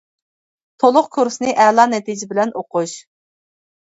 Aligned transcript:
تولۇق 0.83 1.11
كۇرسنى 1.17 1.53
ئەلا 1.65 1.87
نەتىجە 1.93 2.31
بىلەن 2.33 2.59
ئوقۇش. 2.63 2.97